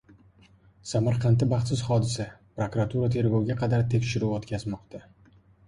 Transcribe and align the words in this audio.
Samarqandda 0.91 1.47
baxtsiz 1.51 1.83
hodisa. 1.89 2.25
Prokuratura 2.61 3.13
tergovga 3.19 3.61
qadar 3.63 3.87
tekshiruv 3.95 4.35
o‘tkazmoqda 4.41 5.07